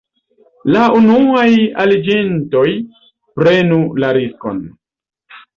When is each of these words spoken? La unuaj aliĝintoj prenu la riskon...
La 0.75 0.85
unuaj 0.99 1.43
aliĝintoj 1.83 2.65
prenu 3.39 3.79
la 4.05 4.11
riskon... 4.19 4.63